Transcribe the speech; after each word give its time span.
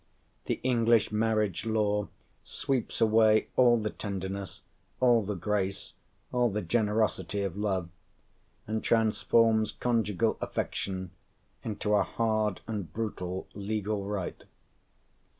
The 0.45 0.59
English 0.63 1.11
marriage 1.11 1.63
law 1.67 2.07
sweeps 2.43 3.01
away 3.01 3.49
all 3.55 3.77
the 3.77 3.91
tenderness, 3.91 4.63
all 4.99 5.21
the 5.21 5.35
grace, 5.35 5.93
all 6.31 6.49
the 6.49 6.63
generosity 6.63 7.43
of 7.43 7.55
love, 7.55 7.87
and 8.65 8.83
transforms 8.83 9.71
conjugal 9.71 10.39
affection 10.41 11.11
into 11.63 11.93
a 11.93 12.01
hard 12.01 12.61
and 12.65 12.91
brutal 12.91 13.47
legal 13.53 14.03
right. 14.05 14.43